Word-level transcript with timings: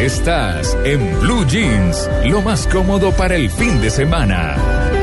Estás 0.00 0.76
en 0.84 1.18
Blue 1.20 1.46
Jeans, 1.46 2.10
lo 2.26 2.42
más 2.42 2.66
cómodo 2.66 3.12
para 3.12 3.34
el 3.34 3.50
fin 3.50 3.80
de 3.80 3.88
semana. 3.88 4.95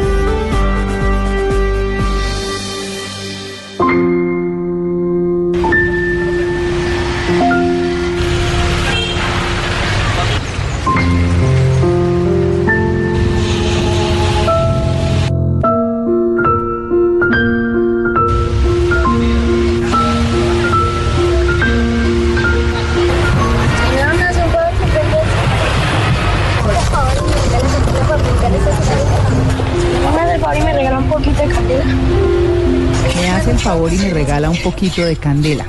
Favor 33.63 33.93
y 33.93 33.97
me 33.97 34.09
regala 34.09 34.49
un 34.49 34.61
poquito 34.61 35.05
de 35.05 35.15
candela. 35.15 35.65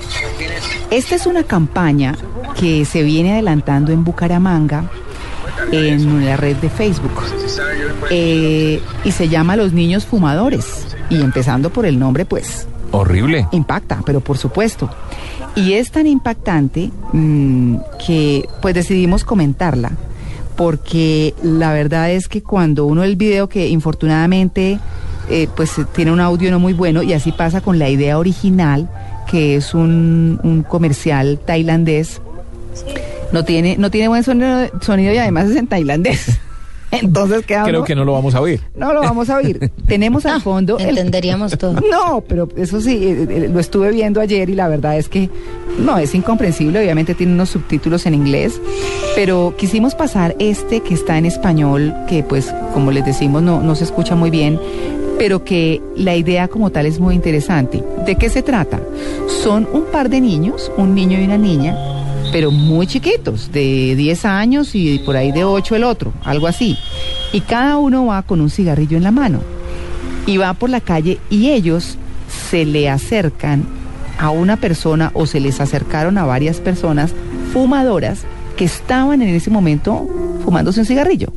Esta 0.91 1.15
es 1.15 1.27
una 1.27 1.45
campaña 1.45 2.17
que 2.59 2.85
se 2.85 3.05
viene 3.05 3.35
adelantando 3.35 3.93
en 3.93 4.03
Bucaramanga 4.03 4.91
en 5.71 6.27
la 6.27 6.37
red 6.37 6.57
de 6.57 6.71
Facebook. 6.71 7.23
Eh, 8.11 8.83
y 9.05 9.13
se 9.13 9.29
llama 9.29 9.55
Los 9.55 9.73
Niños 9.73 10.07
Fumadores. 10.07 10.89
Y 11.09 11.21
empezando 11.21 11.71
por 11.71 11.87
el 11.87 11.99
nombre 11.99 12.25
pues 12.25 12.67
horrible. 12.91 13.47
impacta 13.53 14.03
pero 14.05 14.21
por 14.21 14.39
supuesto. 14.39 14.91
Y 15.55 15.75
es 15.75 15.93
tan 15.93 16.09
impactante 16.09 16.91
mm, 17.13 17.77
que 18.05 18.49
pues 18.61 18.75
decidimos 18.75 19.23
comentarla 19.23 19.93
porque 20.57 21.33
la 21.43 21.73
verdad 21.73 22.11
es 22.11 22.27
que 22.27 22.43
cuando 22.43 22.87
uno 22.87 23.05
el 23.05 23.15
video 23.15 23.49
que 23.49 23.69
infortunadamente 23.69 24.81
eh, 25.31 25.49
pues 25.55 25.73
tiene 25.95 26.13
un 26.13 26.21
audio 26.21 26.51
no 26.51 26.59
muy 26.59 26.73
bueno 26.73 27.03
y 27.03 27.13
así 27.13 27.33
pasa 27.33 27.61
con 27.61 27.79
la 27.79 27.89
idea 27.89 28.19
original, 28.19 28.89
que 29.31 29.57
es 29.57 29.75
un, 29.75 30.41
un 30.43 30.63
comercial 30.63 31.39
tailandés. 31.45 32.21
No 33.33 33.45
tiene, 33.45 33.77
no 33.79 33.91
tiene 33.91 34.09
buen 34.09 34.23
sonido, 34.23 34.69
sonido 34.81 35.13
y 35.13 35.19
además 35.19 35.51
es 35.51 35.57
en 35.57 35.67
tailandés. 35.67 36.39
Entonces, 37.03 37.45
¿qué 37.47 37.61
Creo 37.65 37.85
que 37.85 37.95
no 37.95 38.05
lo 38.05 38.13
vamos 38.13 38.35
a 38.35 38.41
oír. 38.41 38.61
No 38.77 38.93
lo 38.93 39.01
vamos 39.01 39.29
a 39.31 39.37
oír. 39.37 39.71
Tenemos 39.87 40.27
al 40.27 40.41
fondo. 40.41 40.79
Entenderíamos 40.79 41.57
todo. 41.59 41.81
No, 41.81 42.23
pero 42.27 42.49
eso 42.57 42.81
sí, 42.81 43.05
eh, 43.05 43.27
eh, 43.29 43.51
lo 43.53 43.61
estuve 43.61 43.91
viendo 43.91 44.21
ayer 44.21 44.49
y 44.51 44.55
la 44.55 44.69
verdad 44.69 44.97
es 44.97 45.09
que 45.09 45.29
no, 45.79 45.99
es 45.99 46.15
incomprensible. 46.15 46.79
Obviamente 46.79 47.15
tiene 47.15 47.33
unos 47.33 47.51
subtítulos 47.51 48.07
en 48.07 48.15
inglés, 48.15 48.61
pero 49.15 49.55
quisimos 49.57 49.95
pasar 49.95 50.37
este 50.39 50.81
que 50.81 50.95
está 50.95 51.19
en 51.19 51.27
español, 51.27 51.95
que 52.09 52.23
pues, 52.23 52.55
como 52.73 52.91
les 52.91 53.05
decimos, 53.05 53.43
no, 53.43 53.61
no 53.61 53.75
se 53.75 53.85
escucha 53.85 54.15
muy 54.15 54.31
bien 54.31 54.61
pero 55.19 55.45
que 55.45 55.81
la 55.97 56.17
idea 56.17 56.49
como 56.49 56.71
tal 56.71 56.87
es 56.87 56.99
muy 56.99 57.15
interesante. 57.15 57.83
¿De 58.07 58.17
qué 58.17 58.29
se 58.29 58.43
trata? 58.43 58.81
Son 59.43 59.69
un 59.73 59.85
par 59.85 60.09
de 60.09 60.21
niños, 60.21 60.71
un 60.77 60.95
niño 60.95 61.21
y 61.21 61.25
una 61.25 61.39
niña, 61.39 61.77
pero 62.33 62.51
muy 62.51 62.87
chiquitos, 62.87 63.53
de 63.53 63.95
10 63.97 64.25
años 64.25 64.75
y 64.75 64.99
por 64.99 65.17
ahí 65.17 65.33
de 65.33 65.45
8 65.45 65.77
el 65.77 65.85
otro, 65.85 66.13
algo 66.25 66.47
así. 66.47 66.77
Y 67.33 67.41
cada 67.41 67.77
uno 67.79 68.07
va 68.07 68.23
con 68.23 68.41
un 68.41 68.51
cigarrillo 68.51 68.97
en 68.97 69.03
la 69.03 69.13
mano. 69.13 69.41
Y 70.27 70.39
va 70.39 70.55
por 70.55 70.71
la 70.71 70.81
calle 70.81 71.19
y 71.31 71.51
ellos 71.51 71.99
se 72.51 72.65
le 72.65 72.89
acercan 72.89 73.65
a 74.19 74.31
una 74.31 74.57
persona 74.57 75.11
o 75.15 75.27
se 75.27 75.41
les 75.41 75.61
acercaron 75.61 76.19
a 76.19 76.25
varias 76.25 76.61
personas 76.61 77.13
fumadoras 77.53 78.25
que 78.57 78.65
estaban 78.65 79.23
en 79.23 79.29
ese 79.29 79.51
momento 79.51 80.09
fumándose 80.45 80.81
un 80.81 80.87
cigarrillo. 80.87 81.33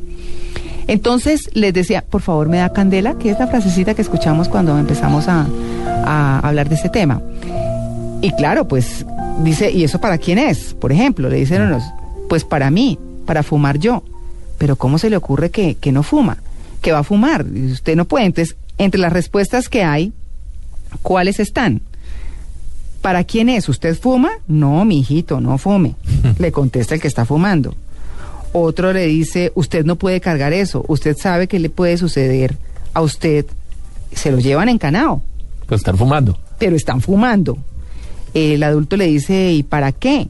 Entonces 0.88 1.50
les 1.52 1.74
decía, 1.74 2.02
por 2.02 2.22
favor 2.22 2.48
me 2.48 2.56
da 2.56 2.72
candela, 2.72 3.18
que 3.18 3.30
es 3.30 3.38
la 3.38 3.46
frasecita 3.46 3.94
que 3.94 4.02
escuchamos 4.02 4.48
cuando 4.48 4.76
empezamos 4.78 5.26
a, 5.28 5.46
hablar 6.42 6.70
de 6.70 6.74
este 6.74 6.88
tema. 6.88 7.20
Y 8.22 8.32
claro, 8.32 8.66
pues 8.66 9.04
dice, 9.44 9.70
¿y 9.70 9.84
eso 9.84 10.00
para 10.00 10.16
quién 10.16 10.38
es? 10.38 10.72
Por 10.72 10.90
ejemplo, 10.90 11.28
le 11.28 11.36
dicen 11.36 11.60
unos, 11.60 11.84
pues 12.30 12.44
para 12.44 12.70
mí, 12.70 12.98
para 13.26 13.42
fumar 13.42 13.78
yo. 13.78 14.02
Pero 14.56 14.76
¿cómo 14.76 14.98
se 14.98 15.10
le 15.10 15.18
ocurre 15.18 15.50
que, 15.50 15.74
que 15.74 15.92
no 15.92 16.02
fuma? 16.02 16.38
Que 16.80 16.92
va 16.92 17.00
a 17.00 17.04
fumar. 17.04 17.44
Y 17.54 17.70
usted 17.70 17.94
no 17.94 18.06
puede. 18.06 18.24
Entonces, 18.24 18.56
entre 18.78 18.98
las 18.98 19.12
respuestas 19.12 19.68
que 19.68 19.84
hay, 19.84 20.14
¿cuáles 21.02 21.38
están? 21.38 21.82
¿Para 23.02 23.24
quién 23.24 23.50
es? 23.50 23.68
¿Usted 23.68 23.96
fuma? 23.96 24.30
No, 24.48 24.84
mi 24.86 25.00
hijito, 25.00 25.40
no 25.40 25.58
fume. 25.58 25.96
le 26.38 26.50
contesta 26.50 26.94
el 26.94 27.00
que 27.02 27.08
está 27.08 27.26
fumando. 27.26 27.74
Otro 28.52 28.92
le 28.92 29.06
dice, 29.06 29.52
usted 29.54 29.84
no 29.84 29.96
puede 29.96 30.20
cargar 30.20 30.52
eso, 30.52 30.84
usted 30.88 31.16
sabe 31.16 31.48
que 31.48 31.58
le 31.58 31.70
puede 31.70 31.96
suceder 31.98 32.56
a 32.94 33.02
usted. 33.02 33.46
Se 34.12 34.30
lo 34.30 34.38
llevan 34.38 34.68
encanado. 34.68 35.22
Pues 35.66 35.80
están 35.82 35.98
fumando. 35.98 36.38
Pero 36.58 36.76
están 36.76 37.00
fumando. 37.00 37.58
El 38.34 38.62
adulto 38.62 38.96
le 38.96 39.06
dice, 39.06 39.52
¿y 39.52 39.62
para 39.62 39.92
qué? 39.92 40.28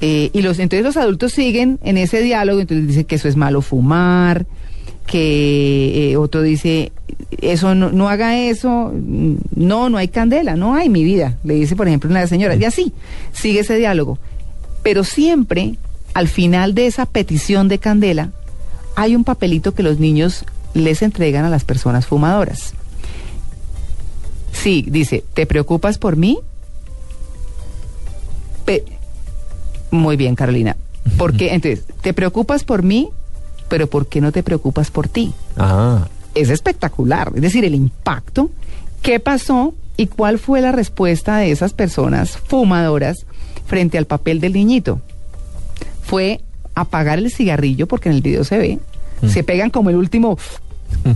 Eh, 0.00 0.30
y 0.32 0.42
los, 0.42 0.58
entonces 0.58 0.84
los 0.84 0.96
adultos 0.96 1.32
siguen 1.32 1.78
en 1.82 1.96
ese 1.96 2.20
diálogo, 2.20 2.60
entonces 2.60 2.86
dice 2.86 3.04
que 3.04 3.14
eso 3.14 3.28
es 3.28 3.36
malo 3.36 3.62
fumar, 3.62 4.46
que 5.06 6.12
eh, 6.12 6.16
otro 6.16 6.42
dice, 6.42 6.92
eso 7.40 7.74
no, 7.74 7.90
no, 7.90 8.08
haga 8.08 8.38
eso, 8.38 8.92
no, 8.94 9.88
no 9.88 9.98
hay 9.98 10.08
candela, 10.08 10.56
no 10.56 10.74
hay 10.74 10.88
mi 10.88 11.04
vida, 11.04 11.38
le 11.44 11.54
dice 11.54 11.76
por 11.76 11.88
ejemplo 11.88 12.10
una 12.10 12.26
señora, 12.26 12.54
y 12.56 12.64
así, 12.64 12.92
sigue 13.32 13.60
ese 13.60 13.76
diálogo. 13.76 14.18
Pero 14.82 15.04
siempre 15.04 15.76
al 16.14 16.28
final 16.28 16.74
de 16.74 16.86
esa 16.86 17.06
petición 17.06 17.68
de 17.68 17.78
candela, 17.78 18.30
hay 18.96 19.16
un 19.16 19.24
papelito 19.24 19.74
que 19.74 19.82
los 19.82 19.98
niños 19.98 20.44
les 20.72 21.02
entregan 21.02 21.44
a 21.44 21.50
las 21.50 21.64
personas 21.64 22.06
fumadoras. 22.06 22.74
Sí, 24.52 24.84
dice, 24.88 25.24
¿te 25.34 25.46
preocupas 25.46 25.98
por 25.98 26.16
mí? 26.16 26.38
Muy 29.94 30.16
bien, 30.16 30.34
Carolina. 30.34 30.76
¿Por 31.16 31.36
qué? 31.36 31.54
Entonces, 31.54 31.84
¿te 32.00 32.12
preocupas 32.12 32.64
por 32.64 32.82
mí? 32.82 33.10
Pero 33.68 33.86
¿por 33.86 34.08
qué 34.08 34.20
no 34.20 34.32
te 34.32 34.42
preocupas 34.42 34.90
por 34.90 35.08
ti? 35.08 35.32
Ah. 35.56 36.08
Es 36.34 36.50
espectacular. 36.50 37.30
Es 37.36 37.42
decir, 37.42 37.64
el 37.64 37.76
impacto. 37.76 38.50
¿Qué 39.02 39.20
pasó 39.20 39.72
y 39.96 40.08
cuál 40.08 40.40
fue 40.40 40.60
la 40.60 40.72
respuesta 40.72 41.36
de 41.36 41.52
esas 41.52 41.74
personas 41.74 42.38
fumadoras 42.38 43.24
frente 43.66 43.96
al 43.96 44.06
papel 44.06 44.40
del 44.40 44.54
niñito? 44.54 45.00
Fue 46.04 46.40
apagar 46.74 47.18
el 47.18 47.30
cigarrillo, 47.30 47.86
porque 47.86 48.08
en 48.08 48.16
el 48.16 48.22
video 48.22 48.44
se 48.44 48.58
ve, 48.58 48.78
mm. 49.22 49.28
se 49.28 49.42
pegan 49.42 49.70
como 49.70 49.90
el 49.90 49.96
último 49.96 50.38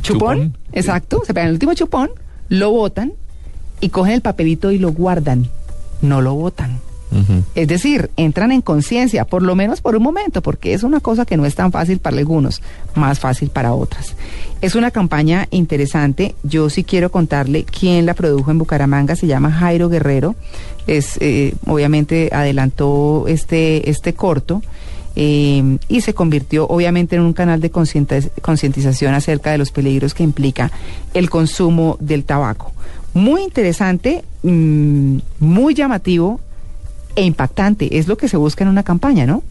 chupón, 0.02 0.56
exacto, 0.72 1.22
se 1.26 1.34
pegan 1.34 1.48
el 1.48 1.54
último 1.54 1.74
chupón, 1.74 2.10
lo 2.48 2.70
botan 2.70 3.12
y 3.80 3.90
cogen 3.90 4.14
el 4.14 4.20
papelito 4.22 4.70
y 4.70 4.78
lo 4.78 4.92
guardan, 4.92 5.48
no 6.02 6.20
lo 6.20 6.34
botan. 6.34 6.80
Es 7.54 7.68
decir, 7.68 8.10
entran 8.16 8.52
en 8.52 8.60
conciencia, 8.60 9.24
por 9.24 9.42
lo 9.42 9.54
menos 9.54 9.80
por 9.80 9.96
un 9.96 10.02
momento, 10.02 10.42
porque 10.42 10.74
es 10.74 10.82
una 10.82 11.00
cosa 11.00 11.24
que 11.24 11.36
no 11.36 11.46
es 11.46 11.54
tan 11.54 11.72
fácil 11.72 11.98
para 11.98 12.18
algunos, 12.18 12.62
más 12.94 13.18
fácil 13.18 13.48
para 13.48 13.72
otras. 13.72 14.14
Es 14.60 14.74
una 14.74 14.90
campaña 14.90 15.48
interesante. 15.50 16.34
Yo 16.42 16.68
sí 16.68 16.84
quiero 16.84 17.10
contarle 17.10 17.64
quién 17.64 18.06
la 18.06 18.14
produjo 18.14 18.50
en 18.50 18.58
Bucaramanga. 18.58 19.16
Se 19.16 19.26
llama 19.26 19.50
Jairo 19.50 19.88
Guerrero. 19.88 20.34
Es, 20.86 21.16
eh, 21.20 21.54
obviamente 21.66 22.30
adelantó 22.32 23.24
este, 23.26 23.88
este 23.88 24.14
corto. 24.14 24.62
Eh, 25.20 25.78
y 25.88 26.02
se 26.02 26.14
convirtió 26.14 26.68
obviamente 26.68 27.16
en 27.16 27.22
un 27.22 27.32
canal 27.32 27.60
de 27.60 27.70
concientización 27.70 29.14
acerca 29.14 29.50
de 29.50 29.58
los 29.58 29.72
peligros 29.72 30.14
que 30.14 30.22
implica 30.22 30.70
el 31.12 31.28
consumo 31.28 31.96
del 31.98 32.22
tabaco. 32.22 32.72
Muy 33.14 33.42
interesante, 33.42 34.22
mm, 34.44 35.18
muy 35.40 35.74
llamativo 35.74 36.40
e 37.16 37.22
impactante. 37.24 37.98
Es 37.98 38.08
lo 38.08 38.16
que 38.16 38.28
se 38.28 38.36
busca 38.36 38.64
en 38.64 38.70
una 38.70 38.82
campaña, 38.82 39.26
¿no? 39.26 39.42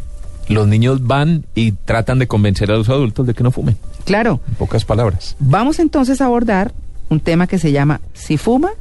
Los 0.47 0.68
niños 0.68 1.06
van 1.06 1.46
y 1.55 1.73
tratan 1.73 2.20
de 2.20 2.28
convencer 2.28 2.72
a 2.72 2.78
los 2.78 2.90
adultos 2.90 3.28
de 3.28 3.34
que 3.34 3.43
no 3.43 3.52
fumen. 3.52 3.78
Claro. 4.05 4.40
En 4.47 4.55
pocas 4.55 4.85
palabras. 4.85 5.35
Vamos 5.40 5.79
entonces 5.79 6.22
a 6.22 6.26
abordar 6.26 6.72
un 7.09 7.20
tema 7.20 7.47
que 7.47 7.59
se 7.59 7.72
llama 7.72 8.02
Si 8.14 8.37
fuma, 8.37 8.72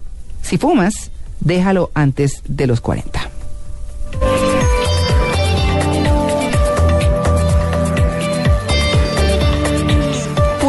si 0.43 0.59
fumas, 0.59 1.11
déjalo 1.41 1.91
antes 1.95 2.43
de 2.47 2.67
los 2.67 2.81
40. 2.81 3.26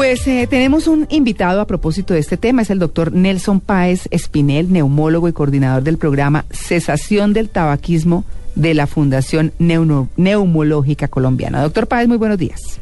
Pues 0.07 0.25
eh, 0.25 0.47
tenemos 0.49 0.87
un 0.87 1.05
invitado 1.09 1.59
a 1.59 1.67
propósito 1.67 2.13
de 2.13 2.21
este 2.21 2.37
tema, 2.37 2.61
es 2.61 2.69
el 2.69 2.79
doctor 2.79 3.11
Nelson 3.11 3.59
Páez 3.59 4.07
Espinel, 4.09 4.71
neumólogo 4.71 5.27
y 5.27 5.33
coordinador 5.33 5.83
del 5.83 5.97
programa 5.97 6.45
Cesación 6.49 7.33
del 7.33 7.49
Tabaquismo 7.49 8.23
de 8.55 8.73
la 8.73 8.87
Fundación 8.87 9.51
Neumológica 9.59 11.09
Colombiana. 11.09 11.61
Doctor 11.61 11.87
Páez, 11.87 12.07
muy 12.07 12.15
buenos 12.15 12.37
días. 12.37 12.79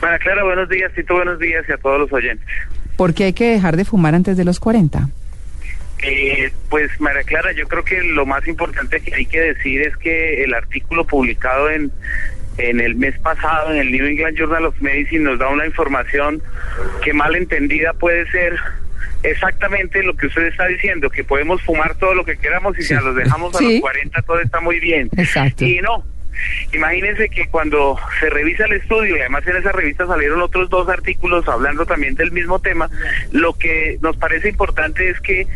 María 0.00 0.18
Clara, 0.18 0.44
buenos 0.44 0.66
días, 0.70 0.90
Tito, 0.94 1.12
buenos 1.12 1.38
días 1.38 1.62
y 1.68 1.72
a 1.72 1.76
todos 1.76 2.00
los 2.00 2.10
oyentes. 2.10 2.48
¿Por 2.96 3.12
qué 3.12 3.24
hay 3.24 3.32
que 3.34 3.50
dejar 3.50 3.76
de 3.76 3.84
fumar 3.84 4.14
antes 4.14 4.38
de 4.38 4.44
los 4.46 4.58
40? 4.58 5.10
Eh, 6.04 6.50
pues 6.70 6.90
María 6.98 7.22
Clara, 7.24 7.52
yo 7.52 7.68
creo 7.68 7.84
que 7.84 8.02
lo 8.02 8.24
más 8.24 8.48
importante 8.48 9.00
que 9.00 9.14
hay 9.14 9.26
que 9.26 9.40
decir 9.42 9.82
es 9.82 9.94
que 9.98 10.42
el 10.42 10.54
artículo 10.54 11.06
publicado 11.06 11.68
en 11.68 11.92
en 12.58 12.80
el 12.80 12.94
mes 12.96 13.18
pasado 13.18 13.72
en 13.72 13.78
el 13.78 13.90
New 13.92 14.06
England 14.06 14.36
Journal 14.38 14.64
of 14.66 14.80
Medicine 14.80 15.24
nos 15.24 15.38
da 15.38 15.48
una 15.48 15.66
información 15.66 16.42
que 17.02 17.12
mal 17.12 17.34
entendida 17.36 17.92
puede 17.92 18.30
ser 18.30 18.56
exactamente 19.22 20.02
lo 20.02 20.16
que 20.16 20.26
usted 20.26 20.46
está 20.46 20.66
diciendo, 20.66 21.10
que 21.10 21.24
podemos 21.24 21.62
fumar 21.62 21.94
todo 21.96 22.14
lo 22.14 22.24
que 22.24 22.36
queramos 22.36 22.78
y 22.78 22.82
si 22.82 22.94
nos 22.94 23.04
los 23.04 23.16
dejamos 23.16 23.54
a 23.54 23.58
Sí. 23.58 23.72
los 23.74 23.80
40 23.80 24.22
todo 24.22 24.40
está 24.40 24.60
muy 24.60 24.80
bien. 24.80 25.08
Exacto. 25.16 25.64
Y 25.64 25.80
no. 25.80 26.04
Imagínense 26.72 27.28
que 27.30 27.48
cuando 27.48 27.98
se 28.20 28.28
revisa 28.28 28.66
el 28.66 28.74
estudio, 28.74 29.16
y 29.16 29.20
además 29.20 29.46
en 29.46 29.56
esa 29.56 29.72
revista 29.72 30.06
salieron 30.06 30.40
otros 30.42 30.68
dos 30.68 30.86
artículos 30.88 31.48
hablando 31.48 31.86
también 31.86 32.14
del 32.14 32.30
mismo 32.30 32.58
tema, 32.58 32.90
lo 33.32 33.54
que 33.54 33.96
nos 34.02 34.16
parece 34.18 34.50
importante 34.50 35.08
es 35.08 35.18
que 35.20 35.46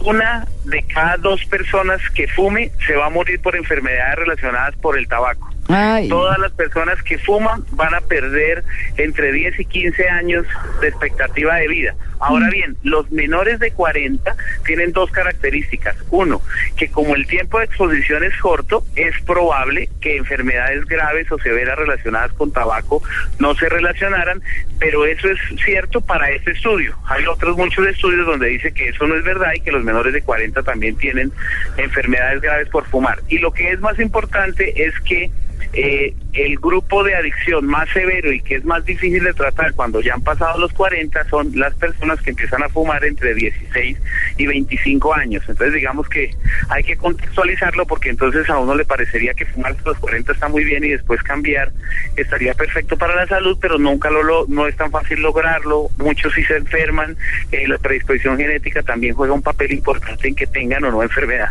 una 0.00 0.46
de 0.64 0.82
cada 0.82 1.16
dos 1.16 1.44
personas 1.46 2.00
que 2.10 2.28
fume 2.28 2.70
se 2.86 2.94
va 2.94 3.06
a 3.06 3.10
morir 3.10 3.40
por 3.40 3.56
enfermedades 3.56 4.16
relacionadas 4.16 4.76
por 4.76 4.98
el 4.98 5.08
tabaco. 5.08 5.50
Ay. 5.68 6.08
Todas 6.08 6.38
las 6.38 6.52
personas 6.52 7.02
que 7.02 7.18
fuman 7.18 7.64
van 7.72 7.94
a 7.94 8.00
perder 8.00 8.64
entre 8.96 9.32
10 9.32 9.60
y 9.60 9.64
15 9.66 10.08
años 10.08 10.46
de 10.80 10.88
expectativa 10.88 11.56
de 11.56 11.68
vida. 11.68 11.94
Ahora 12.20 12.50
bien, 12.50 12.76
los 12.82 13.10
menores 13.12 13.60
de 13.60 13.70
40 13.70 14.34
tienen 14.64 14.92
dos 14.92 15.10
características. 15.10 15.96
Uno, 16.10 16.42
que 16.76 16.90
como 16.90 17.14
el 17.14 17.26
tiempo 17.26 17.58
de 17.58 17.66
exposición 17.66 18.24
es 18.24 18.36
corto, 18.38 18.84
es 18.96 19.14
probable 19.22 19.88
que 20.00 20.16
enfermedades 20.16 20.84
graves 20.86 21.30
o 21.30 21.38
severas 21.38 21.78
relacionadas 21.78 22.32
con 22.32 22.50
tabaco 22.50 23.02
no 23.38 23.54
se 23.54 23.68
relacionaran, 23.68 24.42
pero 24.80 25.04
eso 25.04 25.28
es 25.28 25.38
cierto 25.64 26.00
para 26.00 26.30
este 26.30 26.52
estudio. 26.52 26.98
Hay 27.06 27.24
otros 27.26 27.56
muchos 27.56 27.86
estudios 27.86 28.26
donde 28.26 28.48
dice 28.48 28.72
que 28.72 28.88
eso 28.88 29.06
no 29.06 29.14
es 29.14 29.22
verdad 29.22 29.52
y 29.54 29.60
que 29.60 29.70
los 29.70 29.84
menores 29.84 30.12
de 30.12 30.22
40 30.22 30.47
también 30.52 30.96
tienen 30.96 31.32
enfermedades 31.76 32.40
graves 32.40 32.68
por 32.68 32.84
fumar. 32.86 33.20
Y 33.28 33.38
lo 33.38 33.52
que 33.52 33.70
es 33.70 33.80
más 33.80 33.98
importante 33.98 34.84
es 34.84 34.98
que 35.00 35.30
eh, 35.72 36.14
el 36.32 36.56
grupo 36.58 37.04
de 37.04 37.14
adicción 37.14 37.66
más 37.66 37.88
severo 37.90 38.32
y 38.32 38.40
que 38.40 38.56
es 38.56 38.64
más 38.64 38.84
difícil 38.84 39.24
de 39.24 39.34
tratar 39.34 39.72
cuando 39.74 40.00
ya 40.00 40.14
han 40.14 40.22
pasado 40.22 40.58
los 40.58 40.72
40 40.72 41.24
son 41.28 41.50
las 41.58 41.74
personas 41.74 42.20
que 42.22 42.30
empiezan 42.30 42.62
a 42.62 42.68
fumar 42.68 43.04
entre 43.04 43.34
16 43.34 43.98
y 44.38 44.46
25 44.46 45.14
años. 45.14 45.42
Entonces 45.48 45.74
digamos 45.74 46.08
que 46.08 46.30
hay 46.70 46.82
que 46.84 46.96
contextualizarlo 46.96 47.86
porque 47.86 48.10
entonces 48.10 48.48
a 48.50 48.58
uno 48.58 48.74
le 48.74 48.84
parecería 48.84 49.34
que 49.34 49.46
fumar 49.46 49.72
hasta 49.72 49.90
los 49.90 49.98
40 49.98 50.32
está 50.32 50.48
muy 50.48 50.64
bien 50.64 50.84
y 50.84 50.88
después 50.90 51.22
cambiar 51.22 51.70
estaría 52.16 52.54
perfecto 52.54 52.96
para 52.96 53.14
la 53.14 53.26
salud, 53.26 53.58
pero 53.60 53.78
nunca 53.78 54.10
lo, 54.10 54.22
lo- 54.22 54.46
no 54.48 54.66
es 54.66 54.76
tan 54.76 54.90
fácil 54.90 55.20
lograrlo. 55.20 55.88
Muchos 55.98 56.32
sí 56.34 56.44
se 56.44 56.56
enferman. 56.56 57.16
Eh, 57.52 57.66
la 57.68 57.78
predisposición 57.78 58.36
genética 58.36 58.82
también 58.82 59.14
juega 59.14 59.32
un 59.34 59.42
papel 59.42 59.72
importante 59.72 60.28
en 60.28 60.34
que 60.34 60.46
tengan 60.46 60.84
o 60.84 60.90
no 60.90 61.02
enfermedad. 61.02 61.50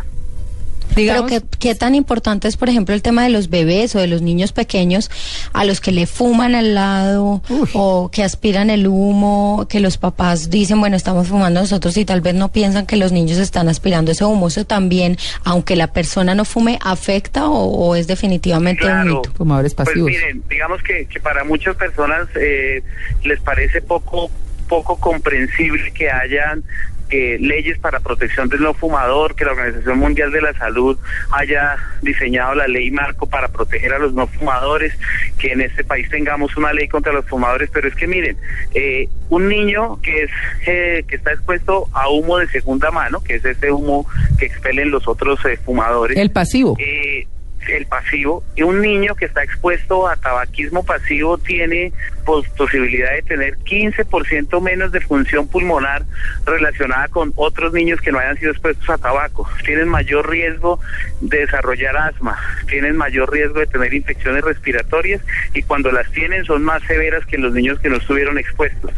Digamos, 0.98 1.32
Pero 1.32 1.42
¿qué, 1.50 1.58
qué 1.60 1.76
tan 1.76 1.96
importante 1.96 2.48
es, 2.48 2.58
por 2.58 2.70
ejemplo, 2.70 2.94
el 2.94 3.02
tema 3.02 3.24
de 3.24 3.30
los 3.30 3.50
bebés 3.50 3.96
o 3.96 4.00
de 4.00 4.08
los 4.08 4.22
niños 4.22 4.52
pequeños 4.52 5.10
a 5.54 5.64
los 5.64 5.80
que 5.80 5.92
le 5.92 6.08
fuman 6.08 6.56
al 6.56 6.76
lado 6.76 7.42
Uy. 7.50 7.70
o 7.74 8.10
que 8.12 8.24
aspiran 8.24 8.70
el 8.70 8.88
humo, 8.88 9.68
que 9.70 9.80
los 9.80 9.98
papás 9.98 10.50
dicen, 10.50 10.80
bueno, 10.80 10.96
estamos 10.96 11.28
fumando 11.28 11.62
nosotros 11.62 11.96
y 11.98 12.04
tal 12.06 12.22
vez 12.22 12.36
no 12.36 12.52
piensan 12.52 12.86
que 12.86 12.98
los 12.98 13.12
niños 13.12 13.38
están 13.38 13.70
aspirando 13.70 14.12
ese 14.12 14.26
humo. 14.26 14.48
Eso 14.48 14.66
también, 14.66 15.18
aunque 15.44 15.76
la 15.76 15.88
persona 15.88 16.36
no 16.36 16.44
fume, 16.44 16.80
afecta 16.84 17.48
o, 17.48 17.64
o 17.90 17.96
es 17.96 18.08
definitivamente 18.08 18.86
un 18.86 19.04
mito. 19.04 19.32
fumadores 19.36 19.74
Pues 19.74 19.88
pasivos. 19.90 20.10
miren, 20.10 20.44
digamos 20.50 20.82
que, 20.84 21.06
que 21.06 21.20
para 21.20 21.44
muchas 21.44 21.76
personas 21.76 22.28
eh, 22.36 22.82
les 23.24 23.40
parece 23.40 23.82
poco 23.82 24.30
poco 24.68 24.98
comprensible 24.98 25.92
que 25.94 26.10
hayan 26.12 26.62
eh, 27.09 27.38
leyes 27.39 27.77
para 27.80 28.00
protección 28.00 28.50
del 28.50 28.62
no 28.62 28.74
fumador, 28.74 29.36
que 29.36 29.45
la 29.45 29.51
Organización 29.51 30.00
Mundial 30.00 30.31
de 30.31 30.42
la 30.42 30.54
Salud 30.54 30.98
haya 31.31 31.77
diseñado 32.01 32.56
la 32.56 32.68
ley 32.68 32.92
marco 32.92 33.27
para 33.27 33.48
proteger 33.48 33.94
a 33.94 34.00
los 34.00 34.13
no 34.13 34.27
fumadores, 34.27 34.94
que 35.39 35.51
en 35.54 35.62
este 35.62 35.83
país 35.83 36.09
tengamos 36.09 36.56
una 36.57 36.74
ley 36.74 36.88
contra 36.88 37.13
los 37.13 37.25
fumadores, 37.25 37.69
pero 37.74 37.88
es 37.88 37.95
que 37.95 38.07
miren, 38.07 38.38
eh, 38.74 39.07
un 39.30 39.48
niño 39.48 40.00
que 40.01 40.24
es 40.24 40.31
eh, 40.65 41.04
que 41.07 41.15
está 41.18 41.31
expuesto 41.33 41.88
a 41.94 42.09
humo 42.09 42.38
de 42.38 42.48
segunda 42.48 42.92
mano, 42.92 43.21
que 43.24 43.36
es 43.36 43.45
ese 43.45 43.71
humo 43.71 44.07
que 44.39 44.45
expelen 44.45 44.92
los 44.92 45.07
otros 45.07 45.44
eh, 45.45 45.57
fumadores, 45.63 46.18
El 46.18 46.31
pasivo. 46.31 46.75
eh, 46.80 47.27
el 47.68 47.86
pasivo 47.86 48.44
y 48.56 48.63
un 48.63 48.81
niño 48.81 49.15
que 49.15 49.25
está 49.25 49.44
expuesto 49.44 50.07
a 50.07 50.15
tabaquismo 50.15 50.86
pasivo 50.86 51.38
tiene 51.38 51.92
pos- 52.25 52.48
posibilidad 52.50 53.12
de 53.12 53.21
tener 53.24 53.57
15% 53.59 54.62
menos 54.62 54.92
de 54.92 55.01
función 55.01 55.48
pulmonar 55.48 56.04
relacionada 56.45 57.07
con 57.09 57.33
otros 57.36 57.74
niños 57.74 58.00
que 58.01 58.12
no 58.12 58.19
hayan 58.19 58.38
sido 58.38 58.51
expuestos 58.51 58.89
a 58.89 58.98
tabaco. 58.98 59.48
Tienen 59.65 59.88
mayor 59.89 60.30
riesgo 60.30 60.80
de 61.21 61.39
desarrollar 61.39 61.98
asma, 61.98 62.38
tienen 62.69 62.95
mayor 62.95 63.31
riesgo 63.31 63.60
de 63.60 63.68
tener 63.68 63.94
infecciones 63.94 64.44
respiratorias 64.44 65.21
y 65.53 65.62
cuando 65.63 65.92
las 65.92 66.10
tienen 66.12 66.45
son 66.45 66.63
más 66.63 66.81
severas 66.83 67.25
que 67.25 67.38
los 67.38 67.53
niños 67.53 67.80
que 67.80 67.89
no 67.89 67.98
estuvieron 67.98 68.38
expuestos. 68.38 68.92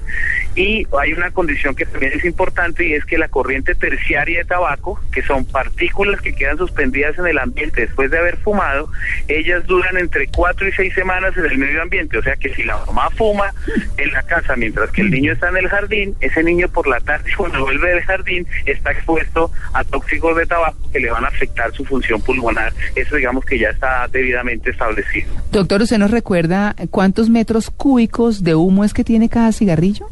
Y 0.55 0.87
hay 0.99 1.13
una 1.13 1.31
condición 1.31 1.75
que 1.75 1.85
también 1.85 2.13
es 2.13 2.25
importante 2.25 2.85
y 2.85 2.93
es 2.93 3.05
que 3.05 3.17
la 3.17 3.29
corriente 3.29 3.75
terciaria 3.75 4.39
de 4.39 4.45
tabaco, 4.45 4.99
que 5.11 5.21
son 5.21 5.45
partículas 5.45 6.21
que 6.21 6.33
quedan 6.33 6.57
suspendidas 6.57 7.17
en 7.17 7.27
el 7.27 7.37
ambiente 7.37 7.81
después 7.81 8.11
de 8.11 8.17
haber 8.17 8.37
fumado, 8.37 8.89
ellas 9.27 9.65
duran 9.67 9.97
entre 9.97 10.27
cuatro 10.27 10.67
y 10.67 10.71
seis 10.71 10.93
semanas 10.93 11.35
en 11.37 11.45
el 11.45 11.57
medio 11.57 11.81
ambiente. 11.81 12.17
O 12.17 12.23
sea 12.23 12.35
que 12.35 12.53
si 12.53 12.63
la 12.63 12.77
mamá 12.85 13.09
fuma 13.11 13.53
en 13.97 14.11
la 14.11 14.23
casa 14.23 14.55
mientras 14.55 14.91
que 14.91 15.01
el 15.01 15.11
niño 15.11 15.33
está 15.33 15.49
en 15.49 15.57
el 15.57 15.67
jardín, 15.67 16.15
ese 16.19 16.43
niño 16.43 16.67
por 16.69 16.87
la 16.87 16.99
tarde 16.99 17.31
cuando 17.37 17.61
vuelve 17.61 17.89
del 17.89 18.01
jardín 18.01 18.47
está 18.65 18.91
expuesto 18.91 19.51
a 19.73 19.83
tóxicos 19.83 20.35
de 20.35 20.45
tabaco 20.45 20.77
que 20.91 20.99
le 20.99 21.11
van 21.11 21.25
a 21.25 21.27
afectar 21.27 21.71
su 21.73 21.85
función 21.85 22.21
pulmonar. 22.21 22.73
Eso 22.95 23.15
digamos 23.15 23.45
que 23.45 23.57
ya 23.57 23.69
está 23.69 24.07
debidamente 24.11 24.71
establecido. 24.71 25.31
Doctor, 25.51 25.81
¿usted 25.81 25.97
nos 25.97 26.11
recuerda 26.11 26.75
cuántos 26.91 27.29
metros 27.29 27.69
cúbicos 27.69 28.43
de 28.43 28.55
humo 28.55 28.83
es 28.83 28.93
que 28.93 29.03
tiene 29.03 29.29
cada 29.29 29.51
cigarrillo? 29.51 30.07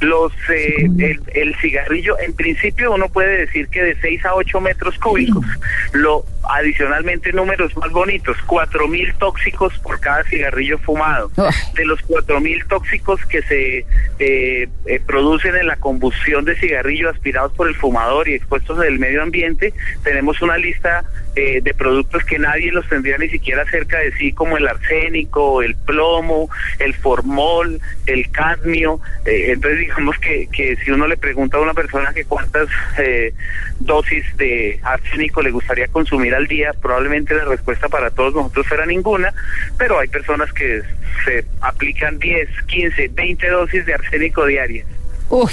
Los 0.00 0.32
eh, 0.50 0.88
el, 0.98 1.20
el 1.34 1.54
cigarrillo, 1.56 2.18
en 2.18 2.32
principio 2.32 2.92
uno 2.92 3.08
puede 3.08 3.38
decir 3.38 3.68
que 3.68 3.82
de 3.82 3.96
6 4.00 4.24
a 4.26 4.34
8 4.34 4.60
metros 4.60 4.98
cúbicos. 4.98 5.44
Lo 5.92 6.24
adicionalmente 6.48 7.32
números 7.32 7.76
más 7.76 7.90
bonitos, 7.90 8.36
4000 8.46 9.14
tóxicos 9.14 9.78
por 9.78 10.00
cada 10.00 10.24
cigarrillo 10.24 10.78
fumado. 10.78 11.30
De 11.74 11.84
los 11.84 12.00
4000 12.02 12.66
tóxicos 12.66 13.24
que 13.26 13.42
se 13.42 13.86
eh, 14.18 14.68
eh, 14.86 15.00
producen 15.06 15.56
en 15.56 15.66
la 15.66 15.76
combustión 15.76 16.44
de 16.44 16.56
cigarrillo 16.56 17.10
aspirados 17.10 17.52
por 17.52 17.68
el 17.68 17.74
fumador 17.74 18.28
y 18.28 18.34
expuestos 18.34 18.78
del 18.78 18.98
medio 18.98 19.22
ambiente, 19.22 19.72
tenemos 20.02 20.40
una 20.42 20.56
lista 20.56 21.04
eh, 21.40 21.60
de 21.62 21.72
productos 21.72 22.24
que 22.24 22.36
nadie 22.36 22.72
los 22.72 22.88
tendría 22.88 23.16
ni 23.16 23.28
siquiera 23.28 23.64
cerca 23.66 23.98
de 23.98 24.10
sí, 24.16 24.32
como 24.32 24.56
el 24.56 24.66
arsénico, 24.66 25.62
el 25.62 25.76
plomo, 25.76 26.50
el 26.80 26.94
formol, 26.94 27.80
el 28.06 28.28
cadmio. 28.32 29.00
Eh, 29.24 29.52
entonces 29.52 29.78
digamos 29.78 30.18
que, 30.18 30.48
que 30.50 30.74
si 30.76 30.90
uno 30.90 31.06
le 31.06 31.16
pregunta 31.16 31.58
a 31.58 31.60
una 31.60 31.74
persona 31.74 32.12
que 32.12 32.24
cuántas 32.24 32.68
eh, 32.98 33.32
dosis 33.78 34.24
de 34.36 34.80
arsénico 34.82 35.40
le 35.40 35.52
gustaría 35.52 35.86
consumir 35.86 36.34
al 36.38 36.46
día, 36.46 36.70
probablemente 36.80 37.34
la 37.34 37.44
respuesta 37.44 37.88
para 37.88 38.10
todos 38.10 38.34
nosotros 38.34 38.66
fuera 38.66 38.86
ninguna, 38.86 39.32
pero 39.76 39.98
hay 40.00 40.08
personas 40.08 40.52
que 40.52 40.80
se 41.24 41.44
aplican 41.60 42.18
10, 42.18 42.48
15, 42.66 43.08
20 43.08 43.48
dosis 43.50 43.84
de 43.86 43.94
arsénico 43.94 44.46
diarias. 44.46 44.86
Uy, 45.28 45.52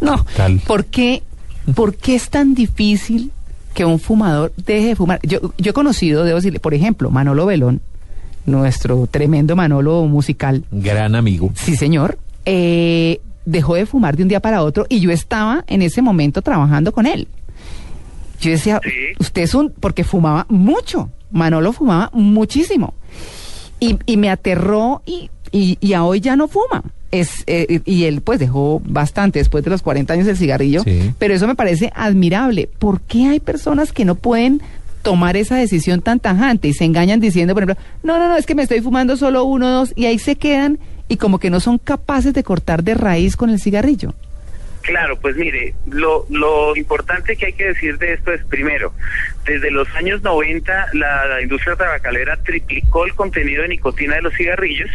no. 0.00 0.24
Tal. 0.36 0.60
¿Por 0.66 0.86
qué, 0.86 1.22
¿Por 1.74 1.94
qué 1.96 2.16
es 2.16 2.28
tan 2.28 2.54
difícil 2.54 3.30
que 3.74 3.84
un 3.84 4.00
fumador 4.00 4.52
deje 4.56 4.88
de 4.88 4.96
fumar? 4.96 5.20
Yo, 5.22 5.52
yo 5.58 5.70
he 5.70 5.74
conocido, 5.74 6.24
debo 6.24 6.36
decirle, 6.36 6.58
por 6.60 6.74
ejemplo, 6.74 7.10
Manolo 7.10 7.46
Belón, 7.46 7.80
nuestro 8.46 9.06
tremendo 9.06 9.54
Manolo 9.56 10.04
musical. 10.04 10.64
Gran 10.72 11.14
amigo. 11.14 11.50
Sí, 11.54 11.76
señor. 11.76 12.18
eh, 12.44 13.20
dejó 13.44 13.76
de 13.76 13.86
fumar 13.86 14.16
de 14.16 14.24
un 14.24 14.28
día 14.28 14.40
para 14.40 14.62
otro 14.62 14.86
y 14.88 14.98
yo 14.98 15.12
estaba 15.12 15.64
en 15.68 15.80
ese 15.82 16.02
momento 16.02 16.42
trabajando 16.42 16.90
con 16.90 17.06
él. 17.06 17.28
Yo 18.40 18.50
decía, 18.50 18.80
Sí. 18.82 18.90
usted 19.18 19.42
es 19.42 19.54
un... 19.54 19.70
porque 19.70 20.04
fumaba 20.04 20.46
mucho. 20.48 21.10
Manolo 21.30 21.72
fumaba 21.72 22.10
muchísimo. 22.12 22.94
Y, 23.80 23.98
y 24.06 24.16
me 24.16 24.30
aterró 24.30 25.02
y, 25.06 25.30
y, 25.52 25.78
y 25.80 25.92
a 25.92 26.04
hoy 26.04 26.20
ya 26.20 26.36
no 26.36 26.48
fuma. 26.48 26.82
Es, 27.12 27.44
eh, 27.46 27.80
y 27.84 28.04
él 28.04 28.20
pues 28.20 28.38
dejó 28.40 28.80
bastante 28.84 29.38
después 29.38 29.62
de 29.64 29.70
los 29.70 29.82
40 29.82 30.12
años 30.14 30.26
el 30.26 30.36
cigarrillo. 30.36 30.82
Sí. 30.82 31.12
Pero 31.18 31.34
eso 31.34 31.46
me 31.46 31.54
parece 31.54 31.92
admirable. 31.94 32.68
¿Por 32.78 33.00
qué 33.00 33.26
hay 33.28 33.40
personas 33.40 33.92
que 33.92 34.04
no 34.04 34.14
pueden 34.16 34.60
tomar 35.02 35.36
esa 35.36 35.56
decisión 35.56 36.00
tan 36.02 36.18
tajante 36.18 36.66
y 36.68 36.72
se 36.74 36.84
engañan 36.84 37.20
diciendo, 37.20 37.54
por 37.54 37.62
ejemplo, 37.62 37.82
no, 38.02 38.18
no, 38.18 38.28
no, 38.28 38.36
es 38.36 38.44
que 38.44 38.56
me 38.56 38.62
estoy 38.64 38.80
fumando 38.80 39.16
solo 39.16 39.44
uno, 39.44 39.68
dos, 39.70 39.92
y 39.94 40.06
ahí 40.06 40.18
se 40.18 40.34
quedan 40.34 40.80
y 41.08 41.16
como 41.16 41.38
que 41.38 41.48
no 41.48 41.60
son 41.60 41.78
capaces 41.78 42.34
de 42.34 42.42
cortar 42.42 42.82
de 42.82 42.94
raíz 42.94 43.36
con 43.36 43.50
el 43.50 43.60
cigarrillo? 43.60 44.14
Claro, 44.86 45.18
pues 45.18 45.34
mire, 45.34 45.74
lo, 45.86 46.26
lo 46.30 46.76
importante 46.76 47.36
que 47.36 47.46
hay 47.46 47.52
que 47.54 47.66
decir 47.68 47.98
de 47.98 48.12
esto 48.12 48.32
es, 48.32 48.44
primero, 48.44 48.94
desde 49.44 49.72
los 49.72 49.92
años 49.96 50.22
90 50.22 50.90
la, 50.92 51.26
la 51.26 51.42
industria 51.42 51.74
tabacalera 51.74 52.36
triplicó 52.36 53.04
el 53.04 53.14
contenido 53.14 53.62
de 53.62 53.68
nicotina 53.68 54.14
de 54.14 54.22
los 54.22 54.34
cigarrillos 54.34 54.90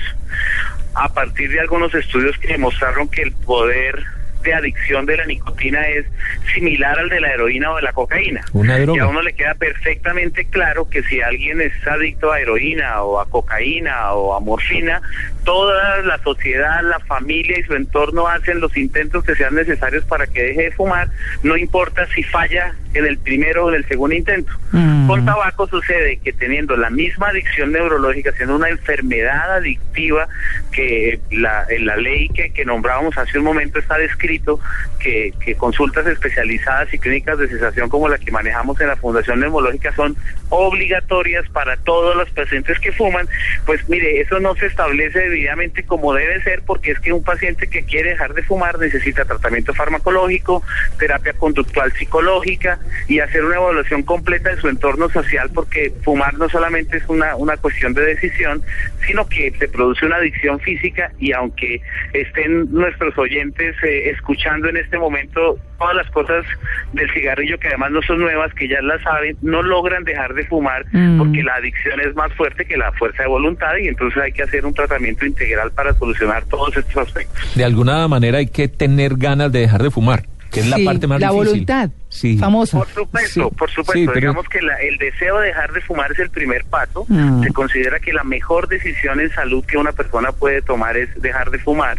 a 0.93 1.13
partir 1.13 1.51
de 1.51 1.59
algunos 1.59 1.93
estudios 1.93 2.37
que 2.37 2.47
demostraron 2.47 3.09
que 3.09 3.21
el 3.21 3.33
poder 3.33 4.01
de 4.43 4.53
adicción 4.53 5.05
de 5.05 5.17
la 5.17 5.25
nicotina 5.25 5.87
es 5.87 6.05
similar 6.53 6.97
al 6.97 7.09
de 7.09 7.19
la 7.19 7.33
heroína 7.33 7.71
o 7.71 7.75
de 7.75 7.81
la 7.81 7.93
cocaína. 7.93 8.43
Una 8.53 8.77
droga. 8.79 8.97
Y 8.97 8.99
a 8.99 9.07
uno 9.07 9.21
le 9.21 9.33
queda 9.33 9.55
perfectamente 9.55 10.45
claro 10.45 10.89
que 10.89 11.03
si 11.03 11.21
alguien 11.21 11.61
es 11.61 11.73
adicto 11.87 12.31
a 12.31 12.39
heroína 12.39 13.03
o 13.03 13.19
a 13.19 13.29
cocaína 13.29 14.13
o 14.13 14.35
a 14.35 14.39
morfina, 14.39 15.01
toda 15.43 16.01
la 16.01 16.17
sociedad, 16.19 16.81
la 16.83 16.99
familia 16.99 17.59
y 17.59 17.63
su 17.63 17.73
entorno 17.73 18.27
hacen 18.27 18.59
los 18.59 18.75
intentos 18.77 19.23
que 19.23 19.35
sean 19.35 19.55
necesarios 19.55 20.05
para 20.05 20.27
que 20.27 20.43
deje 20.43 20.63
de 20.63 20.71
fumar, 20.71 21.09
no 21.43 21.57
importa 21.57 22.05
si 22.07 22.23
falla 22.23 22.75
en 22.93 23.05
el 23.05 23.17
primero 23.17 23.65
o 23.65 23.69
en 23.69 23.75
el 23.75 23.87
segundo 23.87 24.15
intento. 24.15 24.51
Mm. 24.71 25.07
Con 25.07 25.25
tabaco 25.25 25.67
sucede 25.67 26.17
que 26.17 26.33
teniendo 26.33 26.75
la 26.75 26.89
misma 26.89 27.29
adicción 27.29 27.71
neurológica, 27.71 28.31
siendo 28.33 28.55
una 28.55 28.69
enfermedad 28.69 29.55
adictiva 29.55 30.27
que 30.71 31.19
la, 31.31 31.65
en 31.69 31.85
la 31.85 31.95
ley 31.95 32.29
que, 32.29 32.51
que 32.51 32.65
nombrábamos 32.65 33.17
hace 33.17 33.37
un 33.39 33.45
momento 33.45 33.79
está 33.79 33.97
descrito 33.97 34.59
que, 34.99 35.33
que 35.43 35.55
consultas 35.55 36.05
especializadas 36.07 36.93
y 36.93 36.99
clínicas 36.99 37.37
de 37.37 37.47
cesación 37.47 37.89
como 37.89 38.07
la 38.07 38.17
que 38.17 38.31
manejamos 38.31 38.79
en 38.81 38.87
la 38.87 38.95
Fundación 38.95 39.39
Neumológica 39.39 39.93
son 39.95 40.15
obligatorias 40.49 41.47
para 41.49 41.77
todos 41.77 42.15
los 42.15 42.29
pacientes 42.31 42.79
que 42.79 42.91
fuman, 42.91 43.27
pues 43.65 43.87
mire, 43.89 44.21
eso 44.21 44.39
no 44.39 44.55
se 44.55 44.67
establece 44.67 45.30
debidamente 45.31 45.83
como 45.83 46.13
debe 46.13 46.41
ser 46.43 46.61
porque 46.65 46.91
es 46.91 46.99
que 46.99 47.13
un 47.13 47.23
paciente 47.23 47.67
que 47.67 47.83
quiere 47.83 48.11
dejar 48.11 48.33
de 48.33 48.43
fumar 48.43 48.77
necesita 48.77 49.25
tratamiento 49.25 49.73
farmacológico, 49.73 50.63
terapia 50.99 51.33
conductual 51.33 51.91
psicológica 51.93 52.79
y 53.07 53.19
hacer 53.19 53.43
una 53.43 53.55
evaluación 53.55 54.03
completa 54.03 54.49
de 54.49 54.61
su 54.61 54.67
entorno 54.67 55.09
social 55.09 55.49
porque 55.53 55.91
fumar 56.03 56.35
no 56.35 56.49
solamente 56.49 56.97
es 56.97 57.03
una, 57.07 57.35
una 57.35 57.57
cuestión 57.57 57.93
de 57.93 58.05
decisión, 58.05 58.61
sino 59.07 59.27
que 59.27 59.51
se 59.57 59.67
produce 59.67 60.05
una 60.05 60.17
adicción 60.17 60.59
física 60.59 61.11
y 61.19 61.31
aunque 61.31 61.81
estén 62.13 62.71
nuestros 62.71 63.17
oyentes 63.17 63.75
eh, 63.83 64.09
escuchando 64.09 64.69
en 64.69 64.77
este 64.77 64.97
momento 64.97 65.57
todas 65.81 65.95
las 65.95 66.09
cosas 66.11 66.45
del 66.93 67.09
cigarrillo 67.11 67.57
que 67.57 67.69
además 67.69 67.89
no 67.91 68.01
son 68.03 68.19
nuevas, 68.19 68.53
que 68.53 68.67
ya 68.67 68.81
las 68.83 69.01
saben, 69.01 69.35
no 69.41 69.63
logran 69.63 70.03
dejar 70.03 70.33
de 70.35 70.45
fumar 70.45 70.85
Mm. 70.93 71.17
porque 71.17 71.41
la 71.43 71.55
adicción 71.55 71.99
es 72.01 72.15
más 72.15 72.31
fuerte 72.33 72.65
que 72.65 72.77
la 72.77 72.91
fuerza 72.93 73.23
de 73.23 73.29
voluntad 73.29 73.75
y 73.81 73.87
entonces 73.87 74.21
hay 74.21 74.31
que 74.31 74.43
hacer 74.43 74.65
un 74.65 74.73
tratamiento 74.73 75.25
integral 75.25 75.71
para 75.71 75.93
solucionar 75.93 76.43
todos 76.45 76.75
estos 76.77 76.97
aspectos. 77.07 77.55
De 77.55 77.63
alguna 77.65 78.07
manera 78.07 78.37
hay 78.37 78.47
que 78.47 78.67
tener 78.67 79.15
ganas 79.15 79.51
de 79.51 79.59
dejar 79.61 79.81
de 79.81 79.89
fumar, 79.91 80.23
que 80.51 80.59
es 80.59 80.67
la 80.67 80.77
parte 80.85 81.07
más 81.07 81.19
la 81.19 81.29
difícil. 81.29 81.47
voluntad 81.51 81.89
Sí. 82.11 82.37
famosa. 82.37 82.77
Por 82.77 82.87
supuesto, 82.89 83.49
Sí, 83.49 83.55
por 83.57 83.69
supuesto. 83.71 83.93
sí, 83.93 84.05
pero- 84.05 84.19
Digamos 84.19 84.49
que 84.49 84.61
la- 84.61 84.75
el 84.81 84.97
deseo 84.97 85.39
de 85.39 85.47
dejar 85.47 85.71
de 85.71 85.79
fumar 85.81 86.11
es 86.11 86.19
el 86.19 86.29
primer 86.29 86.65
paso. 86.65 87.05
Mm. 87.07 87.41
Se 87.43 87.53
considera 87.53 87.99
que 88.01 88.11
la 88.11 88.25
mejor 88.25 88.67
decisión 88.67 89.21
en 89.21 89.29
salud 89.33 89.63
que 89.65 89.77
una 89.77 89.93
persona 89.93 90.33
puede 90.33 90.61
tomar 90.61 90.97
es 90.97 91.09
dejar 91.21 91.51
de 91.51 91.57
fumar. 91.59 91.97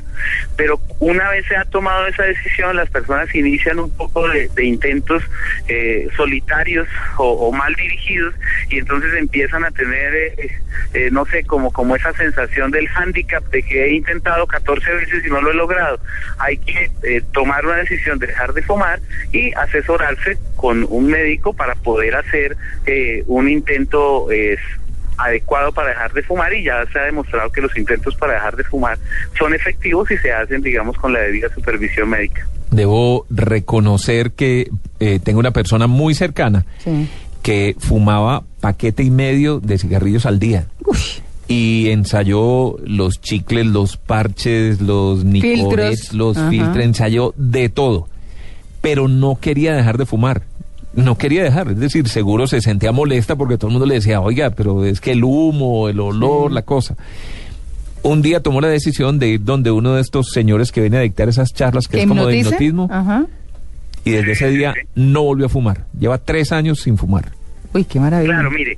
Pero 0.56 0.78
una 0.98 1.30
vez 1.30 1.46
se 1.46 1.56
ha 1.56 1.64
tomado 1.64 2.06
esa 2.06 2.24
decisión, 2.24 2.76
las 2.76 2.90
personas 2.90 3.34
inician 3.34 3.78
un 3.78 3.90
poco 3.96 4.28
de, 4.28 4.48
de 4.54 4.64
intentos 4.66 5.22
eh, 5.68 6.08
solitarios 6.14 6.86
o, 7.16 7.48
o 7.48 7.52
mal 7.52 7.74
dirigidos 7.74 8.34
y 8.68 8.78
entonces 8.78 9.14
empiezan 9.14 9.64
a 9.64 9.70
tener, 9.70 10.14
eh, 10.14 10.60
eh, 10.92 11.08
no 11.10 11.24
sé, 11.24 11.42
como, 11.44 11.72
como 11.72 11.96
esa 11.96 12.12
sensación 12.12 12.70
del 12.70 12.86
hándicap 12.88 13.42
de 13.50 13.62
que 13.62 13.86
he 13.86 13.94
intentado 13.94 14.46
14 14.46 14.92
veces 14.94 15.24
y 15.26 15.30
no 15.30 15.40
lo 15.40 15.52
he 15.52 15.54
logrado. 15.54 15.98
Hay 16.38 16.58
que 16.58 16.90
eh, 17.02 17.22
tomar 17.32 17.64
una 17.64 17.76
decisión 17.76 18.18
de 18.18 18.26
dejar 18.26 18.52
de 18.52 18.62
fumar 18.62 19.00
y 19.32 19.52
asesorarse 20.06 20.38
con 20.56 20.86
un 20.88 21.06
médico 21.06 21.52
para 21.52 21.74
poder 21.74 22.14
hacer 22.16 22.56
eh, 22.86 23.22
un 23.26 23.48
intento 23.48 24.30
eh, 24.30 24.56
adecuado 25.18 25.72
para 25.72 25.90
dejar 25.90 26.12
de 26.12 26.22
fumar 26.22 26.52
y 26.54 26.64
ya 26.64 26.84
se 26.92 26.98
ha 26.98 27.02
demostrado 27.04 27.50
que 27.50 27.60
los 27.60 27.76
intentos 27.76 28.16
para 28.16 28.34
dejar 28.34 28.56
de 28.56 28.64
fumar 28.64 28.98
son 29.38 29.54
efectivos 29.54 30.10
y 30.10 30.16
se 30.18 30.32
hacen, 30.32 30.62
digamos, 30.62 30.96
con 30.96 31.12
la 31.12 31.20
debida 31.20 31.48
supervisión 31.54 32.08
médica. 32.10 32.46
Debo 32.70 33.26
reconocer 33.30 34.32
que 34.32 34.68
eh, 35.00 35.20
tengo 35.22 35.38
una 35.40 35.50
persona 35.50 35.86
muy 35.86 36.14
cercana 36.14 36.64
Sí. 36.78 37.08
que 37.42 37.76
fumaba 37.78 38.42
paquete 38.60 39.02
y 39.02 39.10
medio 39.10 39.60
de 39.60 39.78
cigarrillos 39.78 40.26
al 40.26 40.38
día. 40.38 40.66
Uy, 40.86 40.98
Y 41.48 41.90
ensayó 41.90 42.76
los 42.84 43.20
chicles, 43.20 43.66
los 43.66 43.96
parches, 43.98 44.80
los 44.80 45.24
nicorets, 45.24 46.08
Filtros. 46.08 46.14
los 46.14 46.36
Ajá. 46.38 46.48
filtros, 46.50 46.84
ensayó 46.84 47.34
de 47.36 47.68
todo. 47.68 48.08
Pero 48.82 49.08
no 49.08 49.38
quería 49.40 49.74
dejar 49.74 49.96
de 49.96 50.04
fumar. 50.04 50.42
No 50.94 51.16
quería 51.16 51.42
dejar, 51.42 51.68
es 51.70 51.78
decir, 51.78 52.06
seguro 52.06 52.46
se 52.46 52.60
sentía 52.60 52.92
molesta 52.92 53.34
porque 53.34 53.56
todo 53.56 53.68
el 53.68 53.72
mundo 53.72 53.86
le 53.86 53.94
decía, 53.94 54.20
oiga, 54.20 54.50
pero 54.50 54.84
es 54.84 55.00
que 55.00 55.12
el 55.12 55.24
humo, 55.24 55.88
el 55.88 55.98
olor, 55.98 56.52
la 56.52 56.60
cosa. 56.60 56.96
Un 58.02 58.20
día 58.20 58.40
tomó 58.42 58.60
la 58.60 58.68
decisión 58.68 59.18
de 59.18 59.28
ir 59.28 59.42
donde 59.42 59.70
uno 59.70 59.94
de 59.94 60.02
estos 60.02 60.30
señores 60.32 60.70
que 60.70 60.82
viene 60.82 60.98
a 60.98 61.00
dictar 61.00 61.30
esas 61.30 61.54
charlas, 61.54 61.88
que 61.88 61.96
¿que 61.96 62.02
es 62.02 62.08
como 62.08 62.26
de 62.26 62.36
hipnotismo, 62.36 62.88
Ajá. 62.90 63.24
y 64.04 64.10
desde 64.10 64.32
ese 64.32 64.50
día 64.50 64.74
no 64.94 65.22
volvió 65.22 65.46
a 65.46 65.48
fumar. 65.48 65.86
Lleva 65.98 66.18
tres 66.18 66.52
años 66.52 66.80
sin 66.80 66.98
fumar. 66.98 67.32
Uy, 67.74 67.84
qué 67.86 67.98
maravilla. 67.98 68.34
Claro, 68.34 68.50
mire, 68.50 68.76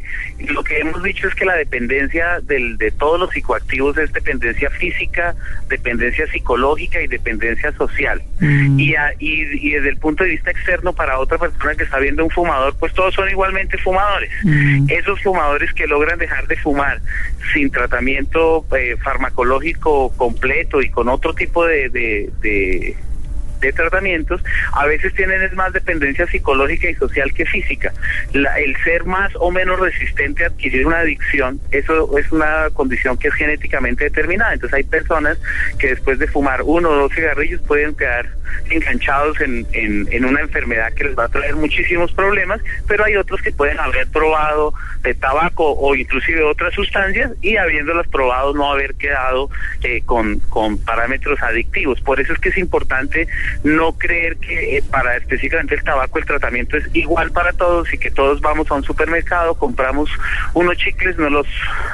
lo 0.49 0.63
que 0.63 0.79
hemos 0.79 1.03
dicho 1.03 1.27
es 1.27 1.35
que 1.35 1.45
la 1.45 1.57
dependencia 1.57 2.41
del, 2.43 2.77
de 2.79 2.93
todos 2.93 3.19
los 3.19 3.31
psicoactivos 3.31 3.99
es 3.99 4.13
dependencia 4.13 4.71
física, 4.71 5.35
dependencia 5.69 6.27
psicológica 6.29 7.01
y 7.03 7.09
dependencia 7.09 7.73
social. 7.73 8.23
Mm. 8.41 8.79
Y, 8.79 8.95
a- 8.95 9.13
y, 9.19 9.67
y 9.67 9.71
desde 9.73 9.89
el 9.89 9.97
punto 9.97 10.23
de 10.23 10.31
vista 10.31 10.51
externo, 10.53 10.93
para 10.93 11.19
otra 11.19 11.39
persona 11.39 11.75
que 11.75 11.83
está 11.85 11.99
viendo 11.99 12.23
un 12.25 12.31
fumador, 12.31 12.77
pues 12.79 12.93
todos 12.93 13.13
son 13.15 13.29
igualmente 13.29 13.79
fumadores. 13.79 14.31
Mm. 14.45 14.87
Esos 14.89 15.21
fumadores 15.23 15.73
que 15.73 15.87
logran 15.89 16.19
dejar 16.19 16.47
de 16.47 16.57
fumar 16.57 17.01
sin 17.53 17.71
tratamiento 17.73 18.65
eh, 18.79 18.97
farmacológico 19.03 20.11
completo 20.17 20.81
y 20.83 20.89
con 20.91 21.09
otro 21.09 21.35
tipo 21.35 21.67
de, 21.67 21.89
de, 21.89 22.31
de- 22.41 22.97
de 23.67 23.73
tratamientos, 23.73 24.43
a 24.73 24.87
veces 24.87 25.15
tienen 25.15 25.55
más 25.55 25.73
dependencia 25.73 26.27
psicológica 26.27 26.89
y 26.89 26.95
social 26.95 27.33
que 27.35 27.45
física. 27.45 27.93
La- 28.33 28.59
el 28.59 28.77
ser 28.85 29.05
más 29.05 29.33
o 29.37 29.51
menos 29.51 29.79
resistente 29.81 30.45
a 30.45 30.49
adquirir 30.49 30.87
una 30.87 30.99
adicción, 31.01 31.61
eso 31.71 32.19
es 32.19 32.31
una 32.33 32.71
condición 32.73 33.17
que 33.19 33.29
es 33.29 33.35
genéticamente 33.35 34.05
determinada. 34.05 34.55
Entonces 34.55 34.75
hay 34.77 34.85
personas 34.85 35.39
que 35.79 35.89
después 35.89 36.19
de 36.19 36.27
fumar 36.27 36.63
uno 36.63 36.91
o 36.91 36.95
dos 36.97 37.13
cigarrillos 37.15 37.61
pueden 37.63 37.95
quedar 37.95 38.29
enganchados 38.71 39.41
en, 39.41 39.67
en, 39.73 40.07
en 40.13 40.25
una 40.25 40.41
enfermedad 40.41 40.93
que 40.95 41.05
les 41.05 41.19
va 41.19 41.25
a 41.25 41.29
traer 41.29 41.57
muchísimos 41.57 42.13
problemas, 42.13 42.61
pero 42.87 43.05
hay 43.05 43.17
otros 43.17 43.41
que 43.43 43.53
pueden 43.53 43.79
haber 43.81 44.07
probado 44.09 44.73
de 45.03 45.15
tabaco 45.15 45.73
o 45.73 45.95
inclusive 45.95 46.43
otras 46.43 46.73
sustancias 46.75 47.33
y 47.43 47.57
habiéndolas 47.57 48.07
probado 48.09 48.55
no 48.55 48.71
haber 48.73 48.95
quedado 48.95 49.51
eh, 49.83 50.03
con, 50.05 50.39
con 50.41 50.79
parámetros 50.79 51.43
adictivos. 51.43 52.01
Por 52.01 52.21
eso 52.21 52.33
es 52.33 52.39
que 52.39 52.49
es 52.51 52.59
importante 52.59 53.27
no 53.63 53.93
creer 53.93 54.37
que 54.37 54.79
eh, 54.79 54.83
para 54.91 55.17
específicamente 55.17 55.75
el 55.75 55.83
tabaco 55.83 56.19
el 56.19 56.25
tratamiento 56.25 56.77
es 56.77 56.89
igual 56.95 57.31
para 57.33 57.53
todos 57.53 57.93
y 57.93 57.99
que 57.99 58.11
todos 58.11 58.41
vamos 58.41 58.71
a 58.71 58.75
un 58.75 58.85
supermercado, 58.85 59.55
compramos 59.55 60.11
unos 60.55 60.77
chicles, 60.77 61.17
nos 61.17 61.33
los 61.33 61.47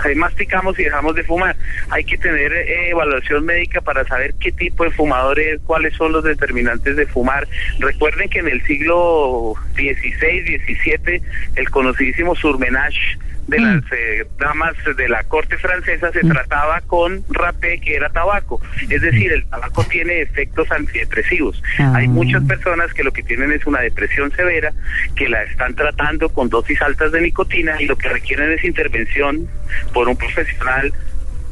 eh, 0.05 0.15
masticamos 0.15 0.79
y 0.79 0.85
dejamos 0.85 1.15
de 1.15 1.25
fumar. 1.25 1.57
Hay 1.91 2.05
que 2.05 2.19
tener 2.19 2.53
eh, 2.53 2.91
evaluación 2.91 3.45
médica 3.45 3.81
para 3.81 4.05
saber 4.05 4.35
qué 4.41 4.53
tipo 4.53 4.85
de 4.85 4.91
fumador 4.91 5.39
es, 5.39 5.61
cuáles 5.63 5.95
son 5.95 6.13
los 6.13 6.25
determinantes 6.25 6.97
de 6.97 7.07
fumar. 7.07 7.47
Recuerden 7.79 8.29
que 8.29 8.41
en 8.41 8.49
el 8.49 8.63
siglo 8.65 9.55
XVI, 9.75 10.61
XVII, 10.67 11.23
el 11.57 11.71
conocidísimo 11.71 12.35
surmenage 12.37 13.19
de 13.51 13.61
Mm. 13.61 13.65
las 13.65 13.85
eh, 13.93 14.27
damas 14.39 14.75
de 14.97 15.09
la 15.09 15.23
corte 15.25 15.59
francesa 15.59 16.11
se 16.13 16.21
trataba 16.21 16.81
con 16.83 17.25
rapé 17.29 17.81
que 17.81 17.97
era 17.97 18.09
tabaco. 18.09 18.61
Es 18.89 19.03
decir, 19.03 19.33
el 19.33 19.45
tabaco 19.47 19.85
tiene 19.85 20.23
efectos 20.23 20.71
antidepresivos. 20.71 21.63
Ah. 21.79 21.93
Hay 21.97 22.09
muchas 22.09 22.43
personas 22.45 22.95
que 22.95 23.05
lo 23.05 23.13
que 23.13 23.23
tienen 23.23 23.53
es 23.53 23.67
una 23.67 23.81
depresión 23.81 24.33
severa, 24.33 24.73
que 25.17 25.29
la 25.29 25.43
están 25.43 25.75
tratando 25.75 26.29
con 26.31 26.49
dosis 26.49 26.81
altas 26.81 27.13
de 27.13 27.21
nicotina 27.21 27.81
y 27.83 27.87
lo 27.87 27.97
que 27.97 28.09
requieren 28.09 28.53
es 28.53 28.65
intervención 28.65 29.49
por 29.93 30.09
un 30.09 30.17
profesional 30.17 30.93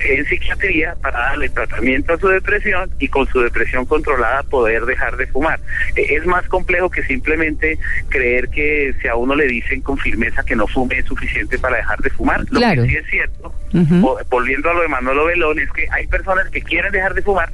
en 0.01 0.25
psiquiatría 0.27 0.95
para 1.03 1.19
darle 1.19 1.49
tratamiento 1.49 2.13
a 2.15 2.19
su 2.19 2.29
depresión 2.29 2.91
y 2.99 3.09
con 3.09 3.27
su 3.29 3.41
depresión 3.41 3.85
controlada 3.87 4.43
poder 4.45 4.85
dejar 4.85 5.17
de 5.17 5.27
fumar. 5.27 5.59
Eh, 5.97 6.07
Es 6.17 6.27
más 6.27 6.47
complejo 6.49 6.91
que 6.91 7.03
simplemente 7.03 7.79
creer 8.09 8.49
que 8.49 8.95
si 9.01 9.09
a 9.09 9.15
uno 9.17 9.35
le 9.35 9.47
dicen 9.47 9.81
con 9.83 9.99
firmeza 9.99 10.43
que 10.45 10.57
no 10.57 10.67
fume 10.67 10.99
es 10.99 11.07
suficiente 11.07 11.59
para 11.59 11.77
dejar 11.77 11.99
de 12.01 12.11
fumar. 12.11 12.41
Lo 12.51 12.59
Claro. 12.61 12.83
que 12.85 12.89
sí 12.91 12.97
es 12.97 13.07
cierto, 13.09 13.55
vo- 13.73 14.19
volviendo 14.31 14.71
a 14.71 14.75
lo 14.75 14.83
de 14.83 14.89
Manolo 14.89 15.27
Belón, 15.27 15.59
es 15.59 15.71
que 15.73 15.87
hay 15.91 16.07
personas 16.07 16.49
que 16.51 16.63
quieren 16.63 16.93
dejar 16.93 17.15
de 17.15 17.23
fumar, 17.23 17.51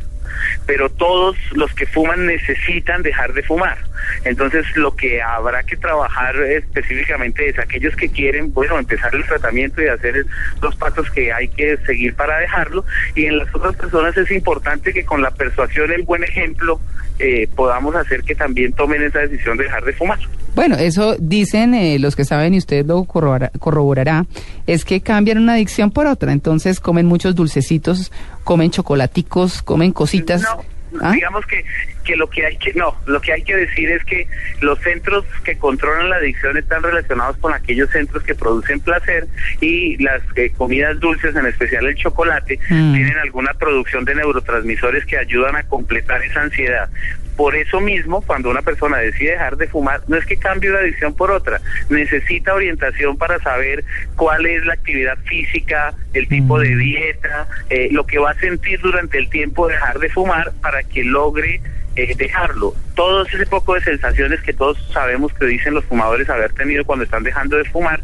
pero 0.67 0.89
todos 0.91 1.37
los 1.53 1.73
que 1.75 1.87
fuman 1.87 2.27
necesitan 2.27 3.03
dejar 3.03 3.33
de 3.33 3.43
fumar. 3.43 3.79
Entonces, 4.25 4.65
lo 4.77 4.95
que 4.97 5.23
habrá 5.23 5.63
que 5.63 5.77
trabajar 5.77 6.37
específicamente 6.37 7.49
es 7.49 7.59
aquellos 7.59 7.95
que 7.97 8.09
quieren, 8.11 8.53
bueno, 8.53 8.79
empezar 8.79 9.15
el 9.15 9.25
tratamiento 9.25 9.83
y 9.83 9.87
hacer 9.89 10.27
los 10.61 10.75
pasos 10.77 11.11
que 11.11 11.33
hay 11.33 11.49
que 11.49 11.77
seguir 11.87 12.15
para 12.15 12.39
dejarlo. 12.39 12.85
Y 13.15 13.27
en 13.27 13.39
las 13.39 13.55
otras 13.55 13.75
personas 13.77 14.17
es 14.17 14.31
importante 14.31 14.93
que 14.93 15.05
con 15.05 15.23
la 15.23 15.31
persuasión, 15.31 15.91
el 15.93 16.03
buen 16.03 16.25
ejemplo, 16.25 16.81
eh, 17.19 17.49
podamos 17.55 17.95
hacer 17.95 18.23
que 18.25 18.35
también 18.35 18.73
tomen 18.73 19.03
esa 19.03 19.21
decisión 19.21 19.57
de 19.57 19.65
dejar 19.65 19.85
de 19.85 19.93
fumar. 19.93 20.19
Bueno, 20.55 20.77
eso 20.77 21.17
dicen 21.19 21.75
eh, 21.75 21.99
los 21.99 22.15
que 22.15 22.25
saben 22.25 22.55
y 22.55 22.59
usted 22.59 22.85
lo 22.87 23.03
corrobora- 23.05 23.51
corroborará, 23.59 24.27
es 24.67 24.85
que 24.85 25.01
cambian 25.01 25.39
una 25.39 25.55
adicción 25.55 25.91
por 25.91 26.07
otra. 26.07 26.33
Entonces 26.33 26.79
comen 26.79 27.07
muchos 27.07 27.35
dulcecitos, 27.35 28.13
comen 28.45 28.71
chocolaticos, 28.71 29.63
comen 29.63 29.93
cositas. 29.93 30.43
No, 30.43 30.65
¿Ah? 31.03 31.11
digamos 31.13 31.45
que, 31.47 31.65
que 32.05 32.15
lo 32.15 32.31
que 32.31 32.47
hay 32.47 32.57
que, 32.57 32.73
no, 32.75 32.95
lo 33.07 33.21
que 33.21 33.33
hay 33.33 33.43
que 33.43 33.57
decir 33.57 33.91
es 33.91 34.05
que 34.05 34.29
los 34.61 34.79
centros 34.79 35.25
que 35.43 35.59
controlan 35.59 36.09
la 36.11 36.17
adicción 36.17 36.57
están 36.57 36.85
relacionados 36.85 37.37
con 37.39 37.53
aquellos 37.53 37.91
centros 37.91 38.23
que 38.23 38.35
producen 38.37 38.79
placer 38.79 39.27
y 39.61 40.01
las 40.03 40.23
eh, 40.37 40.53
comidas 40.57 41.01
dulces, 41.01 41.35
en 41.35 41.47
especial 41.47 41.87
el 41.87 41.97
chocolate, 41.97 42.61
Mm. 42.71 42.95
tienen 42.95 43.19
alguna 43.19 43.53
producción 43.55 44.05
de 44.05 44.15
neurotransmisores 44.15 45.05
que 45.07 45.19
ayudan 45.19 45.57
a 45.57 45.65
completar 45.65 46.23
esa 46.23 46.43
ansiedad. 46.43 46.89
Por 47.37 47.57
eso 47.57 47.81
mismo, 47.81 48.23
cuando 48.23 48.51
una 48.51 48.63
persona 48.63 48.99
decide 48.99 49.33
dejar 49.33 49.57
de 49.57 49.67
fumar, 49.67 50.03
no 50.07 50.17
es 50.17 50.25
que 50.25 50.37
cambie 50.37 50.71
una 50.71 50.81
adicción 50.81 51.15
por 51.15 51.31
otra, 51.31 51.61
necesita 51.89 52.55
orientación 52.55 53.17
para 53.17 53.39
saber 53.41 53.85
cuál 54.17 54.47
es 54.47 54.65
la 54.65 54.75
actividad 54.75 55.19
física, 55.25 55.95
el 56.13 56.29
tipo 56.29 56.59
de 56.61 56.77
dieta, 56.77 57.49
eh, 57.71 57.89
lo 57.91 58.07
que 58.07 58.19
va 58.19 58.31
a 58.31 58.35
sentir 58.35 58.81
durante 58.81 59.19
el 59.19 59.29
tiempo 59.31 59.67
de 59.67 59.75
dejar 59.75 59.99
de 59.99 60.09
fumar 60.11 60.53
para 60.61 60.83
que 60.83 61.03
logre 61.03 61.61
eh, 61.97 62.15
dejarlo. 62.17 62.75
Todo 62.95 63.25
ese 63.25 63.47
poco 63.47 63.75
de 63.75 63.81
sensaciones 63.81 64.41
que 64.43 64.53
todos 64.53 64.79
sabemos 64.93 65.33
que 65.35 65.47
dicen 65.47 65.75
los 65.75 65.85
fumadores 65.85 66.29
haber 66.29 66.53
tenido 66.53 66.85
cuando 66.85 67.05
están 67.05 67.23
dejando 67.23 67.57
de 67.57 67.65
fumar, 67.65 68.01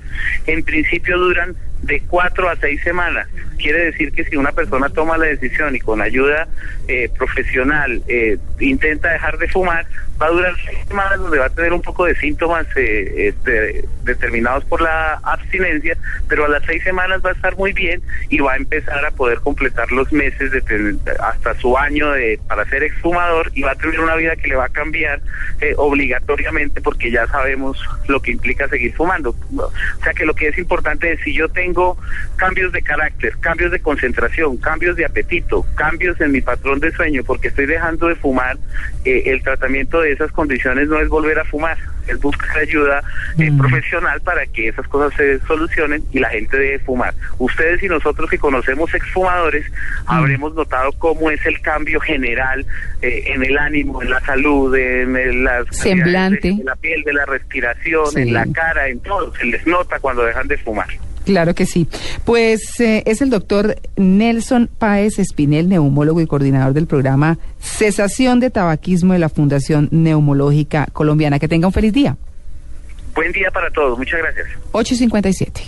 en 0.46 0.62
principio 0.62 1.18
duran 1.18 1.56
de 1.82 2.00
cuatro 2.08 2.48
a 2.48 2.56
seis 2.56 2.82
semanas. 2.82 3.28
Quiere 3.58 3.86
decir 3.86 4.12
que 4.12 4.24
si 4.24 4.36
una 4.36 4.52
persona 4.52 4.88
toma 4.88 5.18
la 5.18 5.26
decisión 5.26 5.76
y 5.76 5.80
con 5.80 6.00
ayuda 6.00 6.48
eh, 6.88 7.10
profesional 7.16 8.02
eh, 8.08 8.38
intenta 8.58 9.12
dejar 9.12 9.38
de 9.38 9.48
fumar, 9.48 9.86
va 10.20 10.26
a 10.26 10.30
durar 10.30 10.54
seis 10.64 10.78
semanas 10.86 11.18
donde 11.18 11.38
va 11.38 11.46
a 11.46 11.50
tener 11.50 11.72
un 11.72 11.80
poco 11.80 12.04
de 12.04 12.14
síntomas 12.16 12.66
eh, 12.76 13.28
este, 13.28 13.84
determinados 14.02 14.64
por 14.64 14.82
la 14.82 15.14
abstinencia, 15.22 15.96
pero 16.28 16.44
a 16.44 16.48
las 16.48 16.62
seis 16.64 16.82
semanas 16.82 17.22
va 17.24 17.30
a 17.30 17.32
estar 17.32 17.56
muy 17.56 17.72
bien 17.72 18.02
y 18.28 18.38
va 18.38 18.52
a 18.52 18.56
empezar 18.56 19.04
a 19.04 19.10
poder 19.10 19.38
completar 19.38 19.90
los 19.92 20.12
meses 20.12 20.50
de 20.50 20.60
hasta 21.20 21.54
su 21.58 21.76
año 21.76 22.10
de, 22.12 22.38
para 22.46 22.64
ser 22.66 22.82
exfumador 22.82 23.50
y 23.54 23.62
va 23.62 23.72
a 23.72 23.74
tener 23.74 24.00
una 24.00 24.14
vida 24.14 24.36
que 24.36 24.48
le 24.48 24.56
va 24.56 24.66
a 24.66 24.68
cambiar 24.68 25.20
eh, 25.60 25.74
obligatoriamente 25.76 26.80
porque 26.80 27.10
ya 27.10 27.26
sabemos 27.26 27.78
lo 28.08 28.20
que 28.20 28.32
implica 28.32 28.68
seguir 28.68 28.94
fumando. 28.94 29.34
O 29.56 29.72
sea 30.02 30.12
que 30.12 30.26
lo 30.26 30.34
que 30.34 30.48
es 30.48 30.58
importante 30.58 31.12
es 31.12 31.20
si 31.20 31.32
yo 31.32 31.48
tengo 31.48 31.69
cambios 32.36 32.72
de 32.72 32.82
carácter, 32.82 33.36
cambios 33.40 33.70
de 33.70 33.80
concentración, 33.80 34.56
cambios 34.58 34.96
de 34.96 35.04
apetito, 35.04 35.64
cambios 35.76 36.20
en 36.20 36.32
mi 36.32 36.40
patrón 36.40 36.80
de 36.80 36.90
sueño 36.92 37.22
porque 37.24 37.48
estoy 37.48 37.66
dejando 37.66 38.08
de 38.08 38.14
fumar, 38.16 38.56
eh, 39.04 39.22
el 39.26 39.42
tratamiento 39.42 40.00
de 40.00 40.12
esas 40.12 40.30
condiciones 40.32 40.88
no 40.88 40.98
es 41.00 41.08
volver 41.08 41.38
a 41.38 41.44
fumar, 41.44 41.76
es 42.06 42.18
buscar 42.20 42.58
ayuda 42.58 43.02
eh, 43.38 43.50
Mm. 43.50 43.58
profesional 43.58 44.20
para 44.22 44.44
que 44.46 44.68
esas 44.68 44.86
cosas 44.88 45.16
se 45.16 45.38
solucionen 45.46 46.02
y 46.12 46.18
la 46.18 46.30
gente 46.30 46.56
deje 46.56 46.72
de 46.72 46.78
fumar. 46.80 47.14
Ustedes 47.38 47.82
y 47.82 47.88
nosotros 47.88 48.28
que 48.28 48.38
conocemos 48.38 48.92
exfumadores 48.94 49.64
habremos 50.06 50.54
notado 50.54 50.92
cómo 50.92 51.30
es 51.30 51.44
el 51.46 51.60
cambio 51.60 52.00
general 52.00 52.66
eh, 53.02 53.24
en 53.26 53.44
el 53.44 53.56
ánimo, 53.58 54.02
en 54.02 54.10
la 54.10 54.20
salud, 54.20 54.74
en 54.76 55.16
el- 55.16 55.44
las 55.44 55.66
Semblante. 55.70 56.52
de 56.56 56.64
la 56.64 56.76
piel, 56.76 57.02
de 57.04 57.12
la 57.12 57.24
respiración, 57.26 58.06
Sí. 58.12 58.20
en 58.22 58.32
la 58.34 58.46
cara, 58.52 58.88
en 58.88 59.00
todo. 59.00 59.32
Se 59.36 59.44
les 59.46 59.66
nota 59.66 59.98
cuando 60.00 60.24
dejan 60.24 60.48
de 60.48 60.56
fumar. 60.58 60.88
Claro 61.24 61.54
que 61.54 61.66
sí. 61.66 61.86
Pues 62.24 62.80
eh, 62.80 63.02
es 63.06 63.20
el 63.20 63.30
doctor 63.30 63.76
Nelson 63.96 64.70
Páez 64.78 65.18
Espinel, 65.18 65.68
neumólogo 65.68 66.20
y 66.20 66.26
coordinador 66.26 66.72
del 66.72 66.86
programa 66.86 67.38
Cesación 67.60 68.40
de 68.40 68.50
Tabaquismo 68.50 69.12
de 69.12 69.18
la 69.18 69.28
Fundación 69.28 69.88
Neumológica 69.90 70.86
Colombiana. 70.92 71.38
Que 71.38 71.48
tenga 71.48 71.66
un 71.66 71.72
feliz 71.72 71.92
día. 71.92 72.16
Buen 73.14 73.32
día 73.32 73.50
para 73.50 73.70
todos. 73.70 73.98
Muchas 73.98 74.20
gracias. 74.20 74.48
8.57. 74.72 75.60